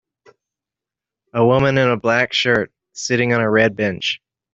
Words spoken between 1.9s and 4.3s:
black shirt sitting on a red bench.